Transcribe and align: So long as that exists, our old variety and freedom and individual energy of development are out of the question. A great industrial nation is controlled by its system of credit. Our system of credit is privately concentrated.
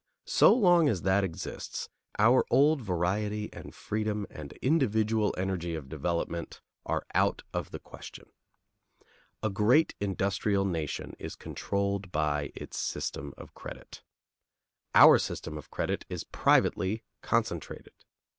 So 0.25 0.51
long 0.51 0.89
as 0.89 1.03
that 1.03 1.23
exists, 1.23 1.87
our 2.17 2.43
old 2.49 2.81
variety 2.81 3.53
and 3.53 3.71
freedom 3.75 4.25
and 4.31 4.51
individual 4.53 5.31
energy 5.37 5.75
of 5.75 5.89
development 5.89 6.59
are 6.87 7.05
out 7.13 7.43
of 7.53 7.69
the 7.69 7.77
question. 7.77 8.27
A 9.43 9.51
great 9.51 9.93
industrial 9.99 10.65
nation 10.65 11.13
is 11.19 11.35
controlled 11.35 12.11
by 12.11 12.51
its 12.55 12.77
system 12.79 13.31
of 13.37 13.53
credit. 13.53 14.01
Our 14.95 15.19
system 15.19 15.55
of 15.55 15.69
credit 15.69 16.03
is 16.09 16.23
privately 16.23 17.03
concentrated. 17.21 17.93